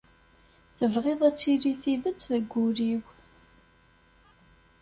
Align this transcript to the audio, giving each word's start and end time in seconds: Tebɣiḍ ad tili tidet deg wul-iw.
Tebɣiḍ 0.77 1.21
ad 1.27 1.35
tili 1.39 1.73
tidet 1.81 2.27
deg 2.31 2.45
wul-iw. 2.53 3.03